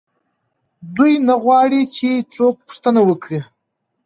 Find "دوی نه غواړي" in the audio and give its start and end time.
0.95-1.81